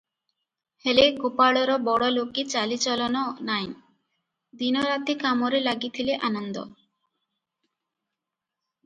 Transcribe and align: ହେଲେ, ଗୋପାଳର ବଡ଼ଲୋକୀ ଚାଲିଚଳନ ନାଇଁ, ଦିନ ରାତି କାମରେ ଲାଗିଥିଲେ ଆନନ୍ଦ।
ହେଲେ, 0.83 1.03
ଗୋପାଳର 1.23 1.73
ବଡ଼ଲୋକୀ 1.87 2.43
ଚାଲିଚଳନ 2.53 3.21
ନାଇଁ, 3.49 3.67
ଦିନ 4.63 4.83
ରାତି 4.87 5.17
କାମରେ 5.25 5.61
ଲାଗିଥିଲେ 5.69 6.17
ଆନନ୍ଦ। 6.31 6.65